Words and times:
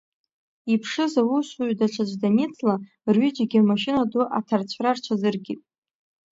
Иԥшыз 0.73 1.13
аусуҩ 1.21 1.71
даҽаӡә 1.79 2.15
даницла, 2.21 2.75
рҩыџьегь 3.13 3.55
амашьына 3.61 4.03
ду 4.11 4.21
аҭарцәра 4.37 4.91
рҽазыркит. 4.97 5.61